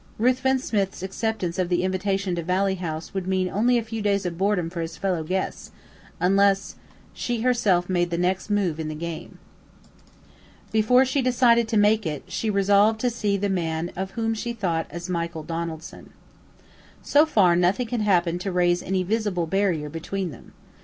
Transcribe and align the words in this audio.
Ruthven 0.17 0.57
Smith's 0.57 1.03
acceptance 1.03 1.59
of 1.59 1.69
the 1.69 1.83
invitation 1.83 2.33
to 2.33 2.41
Valley 2.41 2.73
House 2.73 3.13
would 3.13 3.27
mean 3.27 3.47
only 3.47 3.77
a 3.77 3.83
few 3.83 4.01
days 4.01 4.25
of 4.25 4.35
boredom 4.35 4.67
for 4.67 4.81
his 4.81 4.97
fellow 4.97 5.21
guests, 5.21 5.69
unless 6.19 6.73
she 7.13 7.41
herself 7.41 7.87
made 7.87 8.09
the 8.09 8.17
next 8.17 8.49
move 8.49 8.79
in 8.79 8.87
the 8.87 8.95
game. 8.95 9.37
Before 10.71 11.05
she 11.05 11.21
decided 11.21 11.67
to 11.67 11.77
make 11.77 12.07
it, 12.07 12.23
she 12.27 12.49
resolved 12.49 12.99
to 13.01 13.11
see 13.11 13.37
the 13.37 13.47
man 13.47 13.91
of 13.95 14.09
whom 14.17 14.33
she 14.33 14.53
thought 14.53 14.87
as 14.89 15.07
Michael 15.07 15.43
Donaldson. 15.43 16.09
So 17.03 17.27
far 17.27 17.55
nothing 17.55 17.89
had 17.89 18.01
happened 18.01 18.41
to 18.41 18.51
raise 18.51 18.81
any 18.81 19.03
visible 19.03 19.45
barrier 19.45 19.87
between 19.87 20.31
them. 20.31 20.53